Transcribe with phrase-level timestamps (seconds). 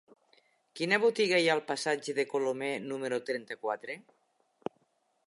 [0.79, 3.99] Quina botiga hi ha al passatge de Colomer número trenta-quatre?